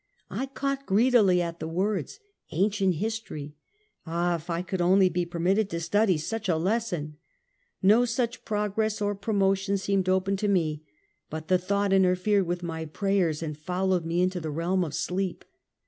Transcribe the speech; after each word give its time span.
I 0.31 0.47
caught 0.47 0.87
greedily 0.87 1.43
at 1.43 1.59
the 1.59 1.67
words, 1.67 2.19
ancient 2.49 2.95
his 2.95 3.19
tory. 3.19 3.53
Ah, 4.03 4.33
if 4.33 4.49
I 4.49 4.63
could 4.63 4.81
only 4.81 5.09
be 5.09 5.27
permitted 5.27 5.69
to 5.69 5.79
study 5.79 6.17
such 6.17 6.49
a 6.49 6.55
lesson! 6.57 7.17
'No 7.83 8.05
such 8.05 8.43
progress 8.43 8.99
or 8.99 9.13
promotion 9.13 9.77
seemed 9.77 10.09
open 10.09 10.37
to 10.37 10.47
me; 10.47 10.81
but 11.29 11.49
the 11.49 11.59
thought 11.59 11.93
interfered 11.93 12.47
with 12.47 12.63
my 12.63 12.85
pray 12.85 13.21
ers, 13.21 13.43
and 13.43 13.55
followed 13.55 14.03
me 14.03 14.21
into 14.23 14.39
the 14.39 14.49
realm 14.49 14.83
of 14.83 14.95
sleep. 14.95 15.45